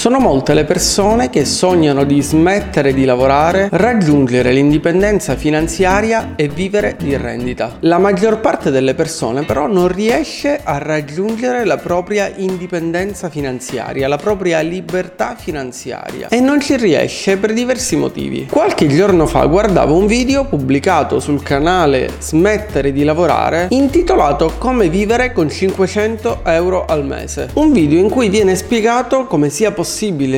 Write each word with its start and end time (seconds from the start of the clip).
Sono 0.00 0.18
molte 0.18 0.54
le 0.54 0.64
persone 0.64 1.28
che 1.28 1.44
sognano 1.44 2.04
di 2.04 2.22
smettere 2.22 2.94
di 2.94 3.04
lavorare, 3.04 3.68
raggiungere 3.70 4.50
l'indipendenza 4.50 5.36
finanziaria 5.36 6.32
e 6.36 6.48
vivere 6.48 6.96
di 6.98 7.14
rendita. 7.18 7.76
La 7.80 7.98
maggior 7.98 8.40
parte 8.40 8.70
delle 8.70 8.94
persone 8.94 9.42
però 9.42 9.66
non 9.66 9.88
riesce 9.88 10.58
a 10.64 10.78
raggiungere 10.78 11.66
la 11.66 11.76
propria 11.76 12.32
indipendenza 12.34 13.28
finanziaria, 13.28 14.08
la 14.08 14.16
propria 14.16 14.60
libertà 14.60 15.36
finanziaria 15.38 16.28
e 16.28 16.40
non 16.40 16.62
ci 16.62 16.76
riesce 16.76 17.36
per 17.36 17.52
diversi 17.52 17.94
motivi. 17.96 18.46
Qualche 18.50 18.88
giorno 18.88 19.26
fa 19.26 19.44
guardavo 19.44 19.94
un 19.94 20.06
video 20.06 20.46
pubblicato 20.46 21.20
sul 21.20 21.42
canale 21.42 22.08
Smettere 22.20 22.90
di 22.92 23.04
lavorare 23.04 23.66
intitolato 23.68 24.54
Come 24.56 24.88
vivere 24.88 25.34
con 25.34 25.50
500 25.50 26.40
euro 26.44 26.86
al 26.86 27.04
mese. 27.04 27.50
Un 27.56 27.70
video 27.70 27.98
in 27.98 28.08
cui 28.08 28.30
viene 28.30 28.56
spiegato 28.56 29.26
come 29.26 29.50
sia 29.50 29.70
possibile 29.72 29.88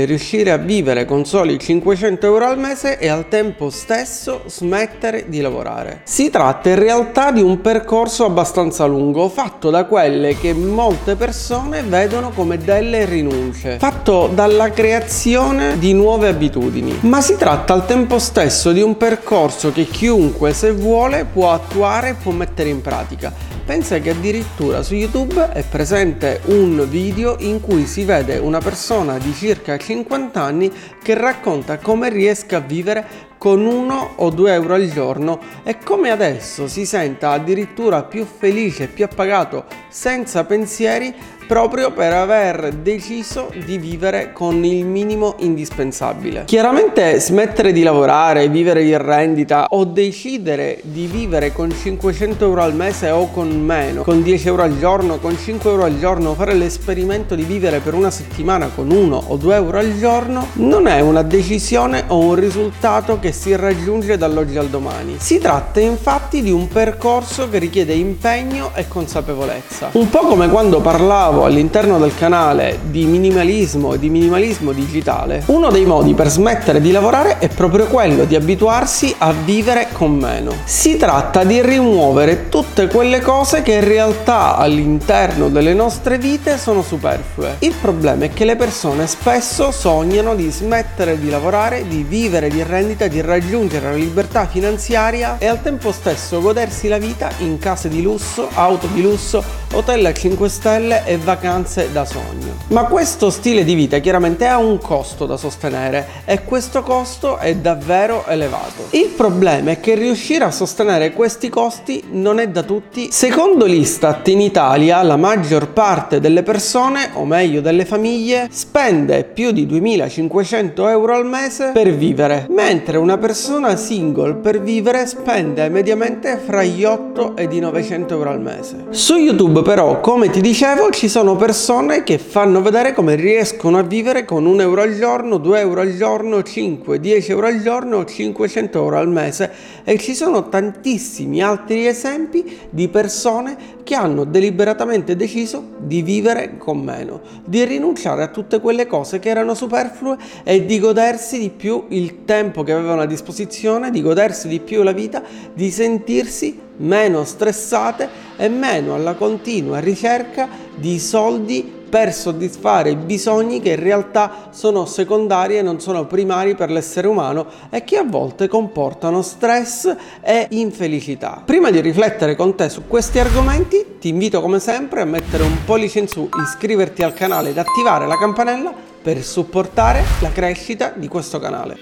riuscire 0.04 0.50
a 0.50 0.56
vivere 0.56 1.04
con 1.04 1.24
soli 1.24 1.58
500 1.58 2.26
euro 2.26 2.46
al 2.46 2.58
mese 2.58 2.98
e 2.98 3.08
al 3.08 3.28
tempo 3.28 3.70
stesso 3.70 4.42
smettere 4.46 5.26
di 5.28 5.40
lavorare. 5.40 6.00
Si 6.04 6.30
tratta 6.30 6.70
in 6.70 6.78
realtà 6.78 7.30
di 7.30 7.40
un 7.40 7.60
percorso 7.60 8.24
abbastanza 8.24 8.84
lungo 8.86 9.28
fatto 9.28 9.70
da 9.70 9.84
quelle 9.84 10.36
che 10.38 10.52
molte 10.52 11.16
persone 11.16 11.82
vedono 11.82 12.30
come 12.30 12.58
delle 12.58 13.04
rinunce, 13.04 13.78
fatto 13.78 14.30
dalla 14.32 14.70
creazione 14.70 15.78
di 15.78 15.92
nuove 15.92 16.28
abitudini, 16.28 16.98
ma 17.02 17.20
si 17.20 17.36
tratta 17.36 17.72
al 17.72 17.86
tempo 17.86 18.18
stesso 18.18 18.72
di 18.72 18.80
un 18.80 18.96
percorso 18.96 19.72
che 19.72 19.86
chiunque 19.86 20.52
se 20.52 20.72
vuole 20.72 21.26
può 21.30 21.52
attuare 21.52 22.10
e 22.10 22.14
può 22.14 22.32
mettere 22.32 22.68
in 22.68 22.80
pratica 22.80 23.51
Pensa 23.64 24.00
che 24.00 24.10
addirittura 24.10 24.82
su 24.82 24.94
YouTube 24.94 25.50
è 25.52 25.62
presente 25.62 26.40
un 26.46 26.84
video 26.88 27.36
in 27.38 27.60
cui 27.60 27.86
si 27.86 28.04
vede 28.04 28.38
una 28.38 28.58
persona 28.58 29.18
di 29.18 29.32
circa 29.32 29.78
50 29.78 30.42
anni 30.42 30.70
che 31.00 31.14
racconta 31.14 31.78
come 31.78 32.08
riesca 32.10 32.56
a 32.56 32.60
vivere 32.60 33.30
con 33.38 33.64
uno 33.64 34.14
o 34.16 34.30
due 34.30 34.52
euro 34.52 34.74
al 34.74 34.90
giorno 34.90 35.38
e 35.62 35.78
come 35.78 36.10
adesso 36.10 36.66
si 36.66 36.84
senta 36.84 37.30
addirittura 37.30 38.02
più 38.02 38.24
felice 38.24 38.84
e 38.84 38.88
più 38.88 39.04
appagato 39.04 39.64
senza 39.88 40.44
pensieri 40.44 41.14
proprio 41.46 41.92
per 41.92 42.12
aver 42.12 42.72
deciso 42.72 43.50
di 43.64 43.78
vivere 43.78 44.32
con 44.32 44.64
il 44.64 44.84
minimo 44.86 45.34
indispensabile. 45.38 46.44
Chiaramente 46.46 47.20
smettere 47.20 47.72
di 47.72 47.82
lavorare, 47.82 48.48
vivere 48.48 48.82
di 48.82 48.96
rendita 48.96 49.66
o 49.70 49.84
decidere 49.84 50.80
di 50.82 51.06
vivere 51.06 51.52
con 51.52 51.70
500 51.70 52.44
euro 52.44 52.62
al 52.62 52.74
mese 52.74 53.10
o 53.10 53.30
con 53.30 53.48
meno, 53.48 54.02
con 54.02 54.22
10 54.22 54.48
euro 54.48 54.62
al 54.62 54.78
giorno, 54.78 55.18
con 55.18 55.36
5 55.36 55.70
euro 55.70 55.84
al 55.84 55.98
giorno, 55.98 56.34
fare 56.34 56.54
l'esperimento 56.54 57.34
di 57.34 57.44
vivere 57.44 57.80
per 57.80 57.94
una 57.94 58.10
settimana 58.10 58.70
con 58.74 58.90
1 58.90 59.24
o 59.28 59.36
2 59.36 59.54
euro 59.54 59.78
al 59.78 59.98
giorno 59.98 60.48
non 60.54 60.86
è 60.86 61.00
una 61.00 61.22
decisione 61.22 62.04
o 62.08 62.18
un 62.18 62.34
risultato 62.34 63.18
che 63.18 63.32
si 63.32 63.54
raggiunge 63.56 64.16
dall'oggi 64.16 64.58
al 64.58 64.68
domani. 64.68 65.16
Si 65.18 65.38
tratta 65.38 65.80
infatti 65.80 66.42
di 66.42 66.50
un 66.50 66.68
percorso 66.68 67.48
che 67.48 67.58
richiede 67.58 67.92
impegno 67.94 68.70
e 68.74 68.88
consapevolezza. 68.88 69.90
Un 69.92 70.08
po' 70.08 70.20
come 70.20 70.48
quando 70.48 70.80
parlavo 70.80 71.31
all'interno 71.40 71.98
del 71.98 72.14
canale 72.14 72.78
di 72.82 73.06
minimalismo 73.06 73.94
e 73.94 73.98
di 73.98 74.10
minimalismo 74.10 74.72
digitale, 74.72 75.42
uno 75.46 75.70
dei 75.70 75.84
modi 75.84 76.14
per 76.14 76.28
smettere 76.28 76.80
di 76.80 76.90
lavorare 76.90 77.38
è 77.38 77.48
proprio 77.48 77.86
quello 77.86 78.24
di 78.24 78.34
abituarsi 78.34 79.14
a 79.18 79.32
vivere 79.32 79.88
con 79.92 80.12
meno. 80.12 80.52
Si 80.64 80.96
tratta 80.96 81.44
di 81.44 81.62
rimuovere 81.62 82.48
tutte 82.48 82.86
quelle 82.86 83.20
cose 83.20 83.62
che 83.62 83.72
in 83.72 83.84
realtà 83.84 84.56
all'interno 84.56 85.48
delle 85.48 85.74
nostre 85.74 86.18
vite 86.18 86.58
sono 86.58 86.82
superflue. 86.82 87.56
Il 87.60 87.74
problema 87.80 88.24
è 88.24 88.32
che 88.32 88.44
le 88.44 88.56
persone 88.56 89.06
spesso 89.06 89.70
sognano 89.70 90.34
di 90.34 90.50
smettere 90.50 91.18
di 91.18 91.30
lavorare, 91.30 91.88
di 91.88 92.02
vivere 92.02 92.48
di 92.48 92.62
rendita, 92.62 93.06
di 93.06 93.20
raggiungere 93.20 93.90
la 93.90 93.96
libertà 93.96 94.46
finanziaria 94.46 95.36
e 95.38 95.46
al 95.46 95.62
tempo 95.62 95.92
stesso 95.92 96.40
godersi 96.40 96.88
la 96.88 96.98
vita 96.98 97.30
in 97.38 97.58
case 97.58 97.88
di 97.88 98.02
lusso, 98.02 98.48
auto 98.52 98.86
di 98.88 99.02
lusso, 99.02 99.42
hotel 99.72 100.04
a 100.04 100.12
5 100.12 100.48
stelle 100.48 101.04
e 101.06 101.18
vacanze 101.22 101.90
da 101.92 102.04
sogno. 102.04 102.56
Ma 102.68 102.84
questo 102.84 103.30
stile 103.30 103.64
di 103.64 103.74
vita 103.74 103.98
chiaramente 103.98 104.46
ha 104.46 104.58
un 104.58 104.78
costo 104.78 105.26
da 105.26 105.36
sostenere 105.36 106.06
e 106.24 106.44
questo 106.44 106.82
costo 106.82 107.38
è 107.38 107.54
davvero 107.56 108.24
elevato. 108.26 108.86
Il 108.90 109.08
problema 109.08 109.72
è 109.72 109.80
che 109.80 109.94
riuscire 109.94 110.44
a 110.44 110.50
sostenere 110.50 111.12
questi 111.12 111.48
costi 111.48 112.04
non 112.10 112.38
è 112.38 112.48
da 112.48 112.62
tutti. 112.62 113.08
Secondo 113.10 113.66
l'Istat 113.66 114.28
in 114.28 114.40
Italia 114.40 115.02
la 115.02 115.16
maggior 115.16 115.68
parte 115.68 116.20
delle 116.20 116.42
persone, 116.42 117.10
o 117.14 117.24
meglio 117.24 117.60
delle 117.60 117.84
famiglie, 117.84 118.48
spende 118.50 119.24
più 119.24 119.50
di 119.52 119.66
2500 119.66 120.88
euro 120.88 121.14
al 121.14 121.26
mese 121.26 121.70
per 121.72 121.94
vivere, 121.94 122.46
mentre 122.50 122.98
una 122.98 123.18
persona 123.18 123.76
single 123.76 124.34
per 124.34 124.60
vivere 124.60 125.06
spende 125.06 125.68
mediamente 125.68 126.40
fra 126.44 126.62
gli 126.62 126.84
8 126.84 127.36
e 127.36 127.48
i 127.50 127.58
900 127.58 128.14
euro 128.14 128.30
al 128.30 128.40
mese. 128.40 128.86
Su 128.90 129.16
YouTube 129.16 129.62
però, 129.62 130.00
come 130.00 130.30
ti 130.30 130.40
dicevo, 130.40 130.90
ci 130.90 131.08
sono 131.12 131.36
persone 131.36 132.04
che 132.04 132.16
fanno 132.16 132.62
vedere 132.62 132.94
come 132.94 133.16
riescono 133.16 133.76
a 133.76 133.82
vivere 133.82 134.24
con 134.24 134.46
un 134.46 134.62
euro 134.62 134.80
al 134.80 134.96
giorno, 134.96 135.36
2 135.36 135.60
euro 135.60 135.82
al 135.82 135.94
giorno, 135.94 136.42
5, 136.42 136.98
10 136.98 137.30
euro 137.32 137.48
al 137.48 137.60
giorno, 137.60 138.02
500 138.06 138.78
euro 138.78 138.96
al 138.96 139.08
mese. 139.08 139.52
E 139.84 139.98
ci 139.98 140.14
sono 140.14 140.48
tantissimi 140.48 141.42
altri 141.42 141.86
esempi 141.86 142.60
di 142.70 142.88
persone 142.88 143.80
che 143.82 143.94
hanno 143.94 144.24
deliberatamente 144.24 145.14
deciso 145.14 145.62
di 145.80 146.00
vivere 146.00 146.56
con 146.56 146.80
meno, 146.80 147.20
di 147.44 147.62
rinunciare 147.64 148.22
a 148.22 148.28
tutte 148.28 148.58
quelle 148.58 148.86
cose 148.86 149.18
che 149.18 149.28
erano 149.28 149.52
superflue 149.52 150.16
e 150.44 150.64
di 150.64 150.80
godersi 150.80 151.38
di 151.38 151.50
più 151.50 151.84
il 151.88 152.24
tempo 152.24 152.62
che 152.62 152.72
avevano 152.72 153.02
a 153.02 153.06
disposizione, 153.06 153.90
di 153.90 154.00
godersi 154.00 154.48
di 154.48 154.60
più 154.60 154.82
la 154.82 154.92
vita, 154.92 155.22
di 155.52 155.70
sentirsi 155.70 156.58
meno 156.76 157.24
stressate 157.24 158.08
e 158.36 158.48
meno 158.48 158.94
alla 158.94 159.14
continua 159.14 159.78
ricerca 159.78 160.61
di 160.74 160.98
soldi 160.98 161.80
per 161.92 162.14
soddisfare 162.14 162.96
bisogni 162.96 163.60
che 163.60 163.72
in 163.72 163.80
realtà 163.80 164.48
sono 164.50 164.86
secondari 164.86 165.58
e 165.58 165.62
non 165.62 165.78
sono 165.78 166.06
primari 166.06 166.54
per 166.54 166.70
l'essere 166.70 167.06
umano 167.06 167.46
e 167.68 167.84
che 167.84 167.98
a 167.98 168.02
volte 168.02 168.48
comportano 168.48 169.20
stress 169.20 169.94
e 170.22 170.46
infelicità. 170.52 171.42
Prima 171.44 171.70
di 171.70 171.82
riflettere 171.82 172.34
con 172.34 172.54
te 172.54 172.70
su 172.70 172.86
questi 172.86 173.18
argomenti, 173.18 173.96
ti 174.00 174.08
invito 174.08 174.40
come 174.40 174.58
sempre 174.58 175.02
a 175.02 175.04
mettere 175.04 175.42
un 175.42 175.64
pollice 175.66 175.98
in 175.98 176.08
su, 176.08 176.30
iscriverti 176.42 177.02
al 177.02 177.12
canale 177.12 177.50
ed 177.50 177.58
attivare 177.58 178.06
la 178.06 178.16
campanella 178.16 178.72
per 179.02 179.22
supportare 179.22 180.02
la 180.20 180.30
crescita 180.30 180.94
di 180.96 181.08
questo 181.08 181.38
canale. 181.38 181.76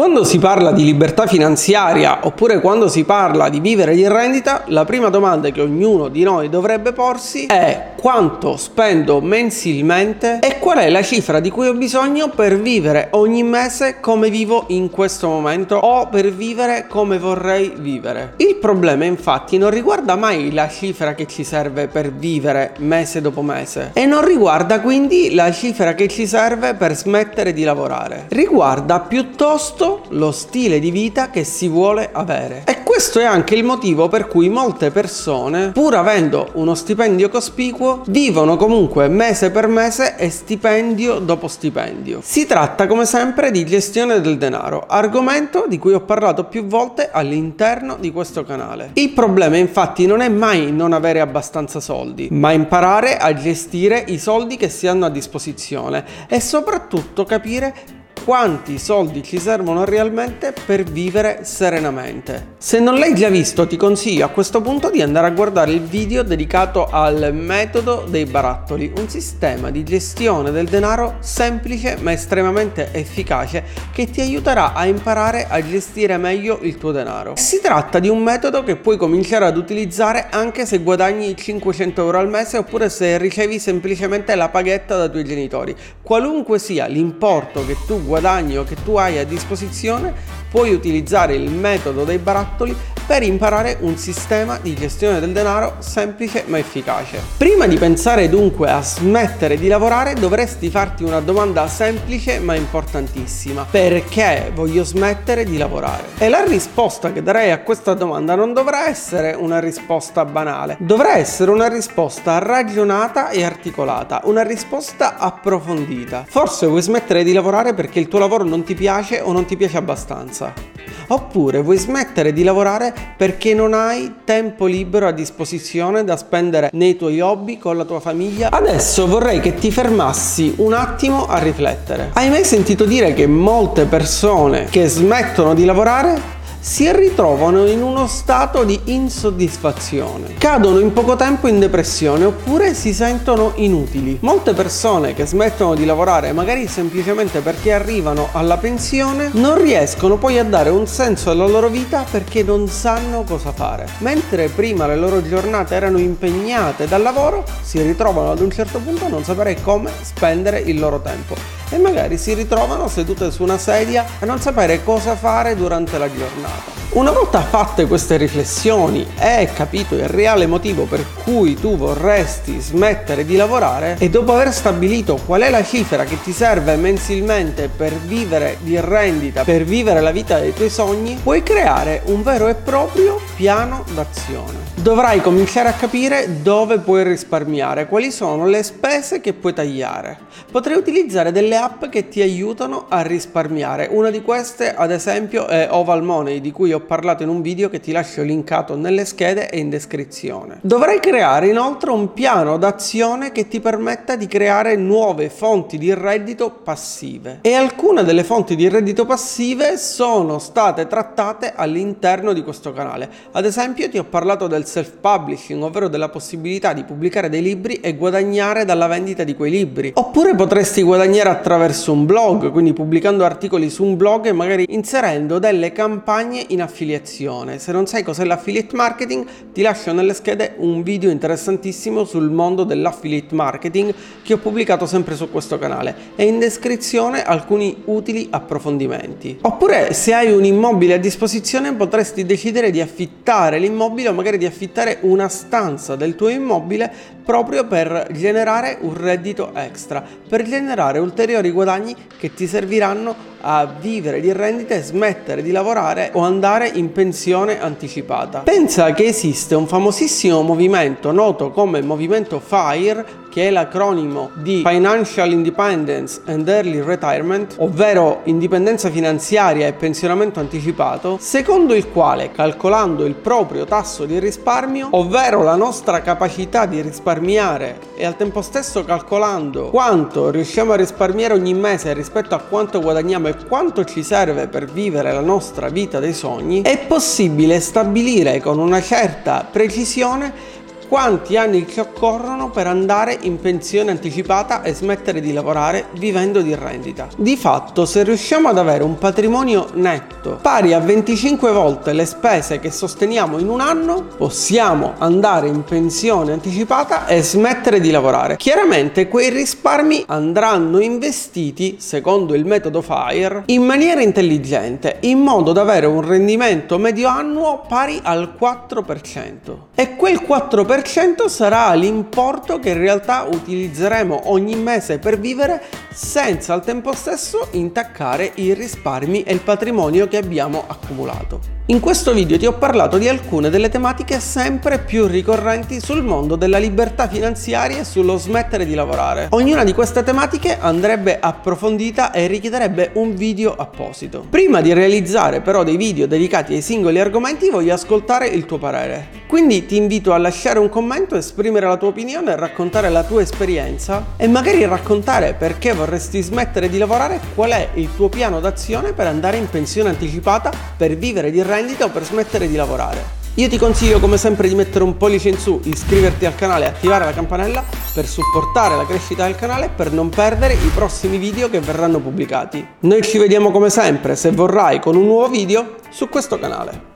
Quando 0.00 0.24
si 0.24 0.38
parla 0.38 0.72
di 0.72 0.82
libertà 0.82 1.26
finanziaria 1.26 2.20
oppure 2.22 2.62
quando 2.62 2.88
si 2.88 3.04
parla 3.04 3.50
di 3.50 3.60
vivere 3.60 3.94
di 3.94 4.08
rendita, 4.08 4.62
la 4.68 4.86
prima 4.86 5.10
domanda 5.10 5.50
che 5.50 5.60
ognuno 5.60 6.08
di 6.08 6.22
noi 6.22 6.48
dovrebbe 6.48 6.94
porsi 6.94 7.44
è 7.44 7.88
quanto 7.98 8.56
spendo 8.56 9.20
mensilmente 9.20 10.38
e 10.40 10.58
qual 10.58 10.78
è 10.78 10.88
la 10.88 11.02
cifra 11.02 11.38
di 11.38 11.50
cui 11.50 11.66
ho 11.66 11.74
bisogno 11.74 12.30
per 12.30 12.58
vivere 12.58 13.08
ogni 13.10 13.42
mese 13.42 14.00
come 14.00 14.30
vivo 14.30 14.64
in 14.68 14.88
questo 14.88 15.28
momento 15.28 15.76
o 15.76 16.08
per 16.08 16.32
vivere 16.32 16.86
come 16.88 17.18
vorrei 17.18 17.74
vivere. 17.76 18.32
Il 18.38 18.56
problema 18.56 19.04
infatti 19.04 19.58
non 19.58 19.68
riguarda 19.68 20.16
mai 20.16 20.50
la 20.54 20.70
cifra 20.70 21.12
che 21.12 21.26
ci 21.26 21.44
serve 21.44 21.88
per 21.88 22.10
vivere 22.10 22.72
mese 22.78 23.20
dopo 23.20 23.42
mese 23.42 23.90
e 23.92 24.06
non 24.06 24.24
riguarda 24.24 24.80
quindi 24.80 25.34
la 25.34 25.52
cifra 25.52 25.92
che 25.92 26.08
ci 26.08 26.26
serve 26.26 26.72
per 26.72 26.96
smettere 26.96 27.52
di 27.52 27.64
lavorare. 27.64 28.24
Riguarda 28.28 29.00
piuttosto 29.00 29.88
lo 30.10 30.32
stile 30.32 30.78
di 30.78 30.90
vita 30.90 31.30
che 31.30 31.44
si 31.44 31.68
vuole 31.68 32.10
avere. 32.12 32.62
E 32.66 32.82
questo 32.82 33.20
è 33.20 33.24
anche 33.24 33.54
il 33.54 33.64
motivo 33.64 34.08
per 34.08 34.26
cui 34.26 34.48
molte 34.48 34.90
persone, 34.90 35.70
pur 35.70 35.94
avendo 35.94 36.50
uno 36.54 36.74
stipendio 36.74 37.28
cospicuo, 37.28 38.02
vivono 38.06 38.56
comunque 38.56 39.08
mese 39.08 39.50
per 39.50 39.68
mese 39.68 40.16
e 40.16 40.28
stipendio 40.28 41.18
dopo 41.18 41.48
stipendio. 41.48 42.20
Si 42.22 42.46
tratta 42.46 42.86
come 42.86 43.06
sempre 43.06 43.50
di 43.50 43.64
gestione 43.64 44.20
del 44.20 44.38
denaro, 44.38 44.84
argomento 44.86 45.66
di 45.68 45.78
cui 45.78 45.94
ho 45.94 46.00
parlato 46.00 46.44
più 46.44 46.66
volte 46.66 47.10
all'interno 47.10 47.96
di 47.98 48.12
questo 48.12 48.44
canale. 48.44 48.90
Il 48.94 49.10
problema 49.10 49.56
infatti 49.56 50.06
non 50.06 50.20
è 50.20 50.28
mai 50.28 50.72
non 50.72 50.92
avere 50.92 51.20
abbastanza 51.20 51.80
soldi, 51.80 52.28
ma 52.32 52.52
imparare 52.52 53.16
a 53.16 53.32
gestire 53.34 54.04
i 54.08 54.18
soldi 54.18 54.56
che 54.56 54.68
si 54.68 54.86
hanno 54.86 55.06
a 55.06 55.10
disposizione 55.10 56.04
e 56.28 56.40
soprattutto 56.40 57.24
capire 57.24 57.98
quanti 58.24 58.78
soldi 58.78 59.22
ci 59.22 59.38
servono 59.38 59.84
realmente 59.84 60.52
per 60.66 60.82
vivere 60.82 61.40
serenamente. 61.42 62.54
Se 62.58 62.78
non 62.78 62.98
l'hai 62.98 63.14
già 63.14 63.28
visto 63.28 63.66
ti 63.66 63.76
consiglio 63.76 64.24
a 64.26 64.28
questo 64.28 64.60
punto 64.60 64.90
di 64.90 65.00
andare 65.00 65.26
a 65.26 65.30
guardare 65.30 65.72
il 65.72 65.80
video 65.80 66.22
dedicato 66.22 66.88
al 66.90 67.30
metodo 67.32 68.04
dei 68.08 68.26
barattoli, 68.26 68.92
un 68.96 69.08
sistema 69.08 69.70
di 69.70 69.82
gestione 69.82 70.50
del 70.50 70.68
denaro 70.68 71.16
semplice 71.20 71.96
ma 72.00 72.12
estremamente 72.12 72.90
efficace 72.92 73.64
che 73.92 74.10
ti 74.10 74.20
aiuterà 74.20 74.74
a 74.74 74.86
imparare 74.86 75.46
a 75.48 75.60
gestire 75.66 76.16
meglio 76.18 76.58
il 76.62 76.76
tuo 76.76 76.92
denaro. 76.92 77.34
Si 77.36 77.60
tratta 77.60 77.98
di 77.98 78.08
un 78.08 78.22
metodo 78.22 78.62
che 78.62 78.76
puoi 78.76 78.96
cominciare 78.96 79.46
ad 79.46 79.56
utilizzare 79.56 80.26
anche 80.30 80.66
se 80.66 80.78
guadagni 80.78 81.36
500 81.36 82.00
euro 82.02 82.18
al 82.18 82.28
mese 82.28 82.58
oppure 82.58 82.90
se 82.90 83.16
ricevi 83.18 83.58
semplicemente 83.58 84.34
la 84.34 84.50
paghetta 84.50 84.96
da 84.96 85.08
tuoi 85.08 85.24
genitori. 85.24 85.74
Qualunque 86.02 86.58
sia 86.58 86.86
l'importo 86.86 87.64
che 87.64 87.76
tu 87.86 87.94
guadagni 87.94 88.09
o 88.56 88.64
che 88.64 88.76
tu 88.82 88.96
hai 88.96 89.18
a 89.18 89.24
disposizione, 89.24 90.12
puoi 90.50 90.72
utilizzare 90.72 91.34
il 91.34 91.50
metodo 91.50 92.04
dei 92.04 92.18
barattoli 92.18 92.76
per 93.10 93.24
imparare 93.24 93.78
un 93.80 93.96
sistema 93.96 94.60
di 94.62 94.72
gestione 94.76 95.18
del 95.18 95.32
denaro 95.32 95.78
semplice 95.80 96.44
ma 96.46 96.58
efficace. 96.58 97.20
Prima 97.36 97.66
di 97.66 97.76
pensare 97.76 98.28
dunque 98.28 98.70
a 98.70 98.80
smettere 98.82 99.56
di 99.56 99.66
lavorare 99.66 100.14
dovresti 100.14 100.70
farti 100.70 101.02
una 101.02 101.18
domanda 101.18 101.66
semplice 101.66 102.38
ma 102.38 102.54
importantissima. 102.54 103.66
Perché 103.68 104.52
voglio 104.54 104.84
smettere 104.84 105.42
di 105.42 105.56
lavorare? 105.56 106.04
E 106.18 106.28
la 106.28 106.44
risposta 106.44 107.10
che 107.10 107.20
darei 107.20 107.50
a 107.50 107.62
questa 107.62 107.94
domanda 107.94 108.36
non 108.36 108.52
dovrà 108.52 108.86
essere 108.86 109.34
una 109.36 109.58
risposta 109.58 110.24
banale, 110.24 110.76
dovrà 110.78 111.16
essere 111.16 111.50
una 111.50 111.66
risposta 111.66 112.38
ragionata 112.38 113.30
e 113.30 113.42
articolata, 113.42 114.20
una 114.26 114.44
risposta 114.44 115.16
approfondita. 115.16 116.26
Forse 116.28 116.68
vuoi 116.68 116.82
smettere 116.82 117.24
di 117.24 117.32
lavorare 117.32 117.74
perché 117.74 117.98
il 117.98 118.06
tuo 118.06 118.20
lavoro 118.20 118.44
non 118.44 118.62
ti 118.62 118.76
piace 118.76 119.20
o 119.20 119.32
non 119.32 119.46
ti 119.46 119.56
piace 119.56 119.78
abbastanza. 119.78 120.69
Oppure 121.08 121.62
vuoi 121.62 121.76
smettere 121.76 122.32
di 122.32 122.42
lavorare 122.42 122.94
perché 123.16 123.54
non 123.54 123.74
hai 123.74 124.16
tempo 124.24 124.66
libero 124.66 125.06
a 125.06 125.12
disposizione 125.12 126.04
da 126.04 126.16
spendere 126.16 126.70
nei 126.72 126.96
tuoi 126.96 127.20
hobby 127.20 127.58
con 127.58 127.76
la 127.76 127.84
tua 127.84 128.00
famiglia? 128.00 128.50
Adesso 128.50 129.06
vorrei 129.06 129.40
che 129.40 129.54
ti 129.54 129.70
fermassi 129.70 130.54
un 130.58 130.72
attimo 130.72 131.26
a 131.26 131.38
riflettere. 131.38 132.10
Hai 132.14 132.28
mai 132.28 132.44
sentito 132.44 132.84
dire 132.84 133.14
che 133.14 133.26
molte 133.26 133.84
persone 133.84 134.66
che 134.70 134.86
smettono 134.86 135.54
di 135.54 135.64
lavorare 135.64 136.38
si 136.60 136.92
ritrovano 136.92 137.66
in 137.66 137.82
uno 137.82 138.06
stato 138.06 138.64
di 138.64 138.78
insoddisfazione, 138.84 140.34
cadono 140.34 140.78
in 140.78 140.92
poco 140.92 141.16
tempo 141.16 141.48
in 141.48 141.58
depressione 141.58 142.26
oppure 142.26 142.74
si 142.74 142.92
sentono 142.92 143.52
inutili. 143.56 144.18
Molte 144.20 144.52
persone 144.52 145.14
che 145.14 145.24
smettono 145.24 145.74
di 145.74 145.86
lavorare 145.86 146.32
magari 146.32 146.68
semplicemente 146.68 147.40
perché 147.40 147.72
arrivano 147.72 148.28
alla 148.32 148.58
pensione 148.58 149.30
non 149.32 149.60
riescono 149.60 150.18
poi 150.18 150.38
a 150.38 150.44
dare 150.44 150.68
un 150.68 150.86
senso 150.86 151.30
alla 151.30 151.46
loro 151.46 151.68
vita 151.68 152.04
perché 152.08 152.42
non 152.42 152.68
sanno 152.68 153.22
cosa 153.22 153.52
fare. 153.52 153.88
Mentre 153.98 154.48
prima 154.48 154.86
le 154.86 154.96
loro 154.96 155.26
giornate 155.26 155.74
erano 155.74 155.98
impegnate 155.98 156.86
dal 156.86 157.02
lavoro, 157.02 157.44
si 157.62 157.80
ritrovano 157.80 158.32
ad 158.32 158.40
un 158.40 158.50
certo 158.50 158.78
punto 158.80 159.06
a 159.06 159.08
non 159.08 159.24
sapere 159.24 159.60
come 159.62 159.90
spendere 160.02 160.58
il 160.58 160.78
loro 160.78 161.00
tempo 161.00 161.59
e 161.70 161.78
magari 161.78 162.18
si 162.18 162.34
ritrovano 162.34 162.88
sedute 162.88 163.30
su 163.30 163.42
una 163.42 163.58
sedia 163.58 164.04
a 164.18 164.26
non 164.26 164.40
sapere 164.40 164.84
cosa 164.84 165.16
fare 165.16 165.56
durante 165.56 165.96
la 165.96 166.12
giornata. 166.12 166.78
Una 166.90 167.12
volta 167.12 167.40
fatte 167.40 167.86
queste 167.86 168.16
riflessioni 168.16 169.06
e 169.16 169.48
capito 169.54 169.94
il 169.94 170.08
reale 170.08 170.46
motivo 170.46 170.86
per 170.86 171.06
cui 171.22 171.54
tu 171.54 171.76
vorresti 171.76 172.58
smettere 172.58 173.24
di 173.24 173.36
lavorare 173.36 173.94
e 174.00 174.10
dopo 174.10 174.32
aver 174.32 174.52
stabilito 174.52 175.14
qual 175.24 175.42
è 175.42 175.50
la 175.50 175.62
cifra 175.62 176.02
che 176.02 176.20
ti 176.20 176.32
serve 176.32 176.74
mensilmente 176.74 177.68
per 177.68 177.92
vivere 177.92 178.58
di 178.62 178.78
rendita, 178.80 179.44
per 179.44 179.62
vivere 179.62 180.00
la 180.00 180.10
vita 180.10 180.40
dei 180.40 180.52
tuoi 180.52 180.68
sogni, 180.68 181.20
puoi 181.22 181.44
creare 181.44 182.02
un 182.06 182.24
vero 182.24 182.48
e 182.48 182.54
proprio 182.54 183.29
piano 183.40 183.86
d'azione. 183.94 184.58
Dovrai 184.74 185.22
cominciare 185.22 185.70
a 185.70 185.72
capire 185.72 186.42
dove 186.42 186.78
puoi 186.78 187.04
risparmiare, 187.04 187.86
quali 187.86 188.10
sono 188.10 188.46
le 188.46 188.62
spese 188.62 189.22
che 189.22 189.32
puoi 189.32 189.54
tagliare. 189.54 190.18
Potrai 190.50 190.76
utilizzare 190.76 191.32
delle 191.32 191.56
app 191.56 191.86
che 191.86 192.08
ti 192.08 192.20
aiutano 192.20 192.84
a 192.90 193.00
risparmiare. 193.00 193.88
Una 193.90 194.10
di 194.10 194.20
queste, 194.20 194.74
ad 194.74 194.90
esempio, 194.90 195.46
è 195.46 195.68
Oval 195.70 196.02
Money, 196.02 196.42
di 196.42 196.50
cui 196.50 196.74
ho 196.74 196.80
parlato 196.80 197.22
in 197.22 197.30
un 197.30 197.40
video 197.40 197.70
che 197.70 197.80
ti 197.80 197.92
lascio 197.92 198.22
linkato 198.22 198.76
nelle 198.76 199.06
schede 199.06 199.48
e 199.48 199.58
in 199.58 199.70
descrizione. 199.70 200.58
Dovrai 200.60 201.00
creare 201.00 201.48
inoltre 201.48 201.92
un 201.92 202.12
piano 202.12 202.58
d'azione 202.58 203.32
che 203.32 203.48
ti 203.48 203.60
permetta 203.60 204.16
di 204.16 204.26
creare 204.26 204.76
nuove 204.76 205.30
fonti 205.30 205.78
di 205.78 205.94
reddito 205.94 206.50
passive. 206.50 207.38
E 207.40 207.54
alcune 207.54 208.04
delle 208.04 208.24
fonti 208.24 208.54
di 208.54 208.68
reddito 208.68 209.06
passive 209.06 209.78
sono 209.78 210.38
state 210.38 210.86
trattate 210.86 211.54
all'interno 211.54 212.34
di 212.34 212.42
questo 212.42 212.74
canale. 212.74 213.28
Ad 213.32 213.44
esempio, 213.44 213.88
ti 213.88 213.96
ho 213.96 214.02
parlato 214.02 214.48
del 214.48 214.66
self-publishing, 214.66 215.62
ovvero 215.62 215.86
della 215.86 216.08
possibilità 216.08 216.72
di 216.72 216.82
pubblicare 216.82 217.28
dei 217.28 217.40
libri 217.40 217.74
e 217.74 217.94
guadagnare 217.94 218.64
dalla 218.64 218.88
vendita 218.88 219.22
di 219.22 219.36
quei 219.36 219.52
libri. 219.52 219.92
Oppure 219.94 220.34
potresti 220.34 220.82
guadagnare 220.82 221.28
attraverso 221.28 221.92
un 221.92 222.06
blog, 222.06 222.50
quindi 222.50 222.72
pubblicando 222.72 223.24
articoli 223.24 223.70
su 223.70 223.84
un 223.84 223.96
blog 223.96 224.26
e 224.26 224.32
magari 224.32 224.66
inserendo 224.70 225.38
delle 225.38 225.70
campagne 225.70 226.44
in 226.48 226.60
affiliazione. 226.60 227.60
Se 227.60 227.70
non 227.70 227.86
sai 227.86 228.02
cos'è 228.02 228.24
l'affiliate 228.24 228.74
marketing, 228.74 229.24
ti 229.52 229.62
lascio 229.62 229.92
nelle 229.92 230.14
schede 230.14 230.54
un 230.56 230.82
video 230.82 231.08
interessantissimo 231.08 232.02
sul 232.02 232.30
mondo 232.30 232.64
dell'affiliate 232.64 233.32
marketing 233.32 233.94
che 234.24 234.32
ho 234.32 234.38
pubblicato 234.38 234.86
sempre 234.86 235.14
su 235.14 235.30
questo 235.30 235.56
canale 235.56 235.94
e 236.16 236.24
in 236.24 236.40
descrizione 236.40 237.22
alcuni 237.22 237.82
utili 237.84 238.26
approfondimenti. 238.28 239.38
Oppure 239.42 239.92
se 239.92 240.14
hai 240.14 240.32
un 240.32 240.44
immobile 240.44 240.94
a 240.94 240.98
disposizione 240.98 241.72
potresti 241.74 242.26
decidere 242.26 242.72
di 242.72 242.80
affittare 242.80 243.18
l'immobile 243.58 244.08
o 244.08 244.12
magari 244.12 244.38
di 244.38 244.46
affittare 244.46 244.98
una 245.02 245.28
stanza 245.28 245.94
del 245.94 246.14
tuo 246.14 246.28
immobile 246.28 246.90
proprio 247.24 247.66
per 247.66 248.08
generare 248.12 248.78
un 248.80 248.96
reddito 248.96 249.54
extra, 249.54 250.02
per 250.28 250.42
generare 250.42 250.98
ulteriori 250.98 251.50
guadagni 251.50 251.94
che 252.18 252.34
ti 252.34 252.46
serviranno 252.46 253.14
a 253.40 253.66
vivere 253.66 254.20
di 254.20 254.32
rendita 254.32 254.74
e 254.74 254.82
smettere 254.82 255.42
di 255.42 255.50
lavorare 255.50 256.10
o 256.14 256.20
andare 256.20 256.68
in 256.68 256.92
pensione 256.92 257.60
anticipata. 257.60 258.40
Pensa 258.40 258.92
che 258.92 259.04
esiste 259.06 259.54
un 259.54 259.66
famosissimo 259.66 260.42
movimento 260.42 261.12
noto 261.12 261.50
come 261.50 261.82
movimento 261.82 262.40
FIRE 262.40 263.20
che 263.30 263.46
è 263.46 263.50
l'acronimo 263.50 264.30
di 264.34 264.62
Financial 264.66 265.30
Independence 265.30 266.20
and 266.26 266.46
Early 266.46 266.82
Retirement, 266.82 267.54
ovvero 267.58 268.20
indipendenza 268.24 268.90
finanziaria 268.90 269.68
e 269.68 269.72
pensionamento 269.72 270.40
anticipato, 270.40 271.16
secondo 271.20 271.74
il 271.74 271.88
quale 271.88 272.32
calcolando 272.32 273.06
il 273.06 273.14
proprio 273.14 273.64
tasso 273.64 274.04
di 274.04 274.18
risparmio, 274.18 274.88
ovvero 274.90 275.42
la 275.42 275.54
nostra 275.54 276.02
capacità 276.02 276.66
di 276.66 276.80
risparmiare 276.82 277.78
e 277.94 278.04
al 278.04 278.16
tempo 278.16 278.42
stesso 278.42 278.84
calcolando 278.84 279.70
quanto 279.70 280.30
riusciamo 280.30 280.72
a 280.72 280.76
risparmiare 280.76 281.34
ogni 281.34 281.54
mese 281.54 281.94
rispetto 281.94 282.34
a 282.34 282.38
quanto 282.40 282.80
guadagniamo 282.80 283.28
e 283.30 283.46
quanto 283.46 283.84
ci 283.84 284.02
serve 284.02 284.48
per 284.48 284.66
vivere 284.66 285.12
la 285.12 285.20
nostra 285.20 285.68
vita 285.68 285.98
dei 285.98 286.12
sogni, 286.12 286.62
è 286.62 286.78
possibile 286.86 287.60
stabilire 287.60 288.40
con 288.40 288.58
una 288.58 288.82
certa 288.82 289.46
precisione 289.50 290.59
quanti 290.90 291.36
anni 291.36 291.68
ci 291.68 291.78
occorrono 291.78 292.50
per 292.50 292.66
andare 292.66 293.16
in 293.20 293.38
pensione 293.38 293.92
anticipata 293.92 294.62
e 294.62 294.74
smettere 294.74 295.20
di 295.20 295.32
lavorare 295.32 295.86
vivendo 295.92 296.40
di 296.40 296.52
rendita. 296.56 297.06
Di 297.16 297.36
fatto, 297.36 297.86
se 297.86 298.02
riusciamo 298.02 298.48
ad 298.48 298.58
avere 298.58 298.82
un 298.82 298.98
patrimonio 298.98 299.68
netto 299.74 300.40
pari 300.42 300.72
a 300.72 300.80
25 300.80 301.52
volte 301.52 301.92
le 301.92 302.04
spese 302.06 302.58
che 302.58 302.72
sosteniamo 302.72 303.38
in 303.38 303.48
un 303.48 303.60
anno, 303.60 304.02
possiamo 304.16 304.94
andare 304.98 305.46
in 305.46 305.62
pensione 305.62 306.32
anticipata 306.32 307.06
e 307.06 307.22
smettere 307.22 307.78
di 307.78 307.92
lavorare. 307.92 308.36
Chiaramente 308.36 309.06
quei 309.06 309.30
risparmi 309.30 310.02
andranno 310.08 310.80
investiti, 310.80 311.76
secondo 311.78 312.34
il 312.34 312.44
metodo 312.44 312.82
FIRE, 312.82 313.44
in 313.46 313.62
maniera 313.62 314.02
intelligente, 314.02 314.96
in 315.02 315.20
modo 315.20 315.52
da 315.52 315.60
avere 315.60 315.86
un 315.86 316.00
rendimento 316.00 316.78
medio 316.78 317.06
annuo 317.06 317.62
pari 317.68 318.00
al 318.02 318.34
4%. 318.36 319.68
E 319.76 319.94
quel 319.94 320.20
4% 320.26 320.78
10% 320.80 321.26
sarà 321.28 321.74
l'importo 321.74 322.58
che 322.58 322.70
in 322.70 322.78
realtà 322.78 323.28
utilizzeremo 323.30 324.30
ogni 324.30 324.56
mese 324.56 324.98
per 324.98 325.18
vivere 325.18 325.62
senza 325.92 326.54
al 326.54 326.64
tempo 326.64 326.94
stesso 326.94 327.48
intaccare 327.52 328.32
i 328.36 328.54
risparmi 328.54 329.22
e 329.22 329.34
il 329.34 329.40
patrimonio 329.40 330.08
che 330.08 330.16
abbiamo 330.16 330.64
accumulato. 330.66 331.59
In 331.70 331.78
questo 331.78 332.12
video 332.12 332.36
ti 332.36 332.46
ho 332.46 332.54
parlato 332.54 332.98
di 332.98 333.06
alcune 333.06 333.48
delle 333.48 333.68
tematiche 333.68 334.18
sempre 334.18 334.80
più 334.80 335.06
ricorrenti 335.06 335.78
sul 335.78 336.02
mondo 336.02 336.34
della 336.34 336.58
libertà 336.58 337.06
finanziaria 337.06 337.78
e 337.78 337.84
sullo 337.84 338.16
smettere 338.18 338.66
di 338.66 338.74
lavorare. 338.74 339.28
Ognuna 339.30 339.62
di 339.62 339.72
queste 339.72 340.02
tematiche 340.02 340.58
andrebbe 340.58 341.20
approfondita 341.20 342.10
e 342.10 342.26
richiederebbe 342.26 342.90
un 342.94 343.14
video 343.14 343.54
apposito. 343.54 344.26
Prima 344.28 344.60
di 344.60 344.72
realizzare 344.72 345.42
però 345.42 345.62
dei 345.62 345.76
video 345.76 346.08
dedicati 346.08 346.54
ai 346.54 346.60
singoli 346.60 346.98
argomenti 346.98 347.50
voglio 347.50 347.74
ascoltare 347.74 348.26
il 348.26 348.46
tuo 348.46 348.58
parere. 348.58 349.18
Quindi 349.28 349.64
ti 349.64 349.76
invito 349.76 350.12
a 350.12 350.18
lasciare 350.18 350.58
un 350.58 350.68
commento, 350.68 351.14
esprimere 351.14 351.68
la 351.68 351.76
tua 351.76 351.90
opinione, 351.90 352.34
raccontare 352.34 352.88
la 352.88 353.04
tua 353.04 353.22
esperienza 353.22 354.04
e 354.16 354.26
magari 354.26 354.64
raccontare 354.64 355.34
perché 355.34 355.72
vorresti 355.72 356.20
smettere 356.20 356.68
di 356.68 356.78
lavorare, 356.78 357.20
qual 357.36 357.52
è 357.52 357.68
il 357.74 357.90
tuo 357.94 358.08
piano 358.08 358.40
d'azione 358.40 358.92
per 358.92 359.06
andare 359.06 359.36
in 359.36 359.48
pensione 359.48 359.90
anticipata, 359.90 360.50
per 360.76 360.96
vivere 360.96 361.30
di 361.30 361.40
rendita 361.60 361.84
o 361.84 361.90
per 361.90 362.04
smettere 362.04 362.48
di 362.48 362.56
lavorare. 362.56 363.18
Io 363.34 363.48
ti 363.48 363.58
consiglio 363.58 364.00
come 364.00 364.16
sempre 364.16 364.48
di 364.48 364.54
mettere 364.54 364.82
un 364.82 364.96
pollice 364.96 365.28
in 365.28 365.38
su, 365.38 365.60
iscriverti 365.62 366.26
al 366.26 366.34
canale 366.34 366.64
e 366.64 366.68
attivare 366.68 367.04
la 367.04 367.12
campanella 367.12 367.64
per 367.94 368.06
supportare 368.06 368.76
la 368.76 368.84
crescita 368.84 369.24
del 369.24 369.36
canale 369.36 369.66
e 369.66 369.70
per 369.70 369.92
non 369.92 370.08
perdere 370.08 370.54
i 370.54 370.70
prossimi 370.74 371.16
video 371.16 371.48
che 371.48 371.60
verranno 371.60 372.00
pubblicati. 372.00 372.66
Noi 372.80 373.02
ci 373.02 373.18
vediamo 373.18 373.50
come 373.50 373.70
sempre, 373.70 374.16
se 374.16 374.32
vorrai, 374.32 374.80
con 374.80 374.96
un 374.96 375.04
nuovo 375.04 375.28
video 375.28 375.76
su 375.90 376.08
questo 376.08 376.38
canale. 376.38 376.89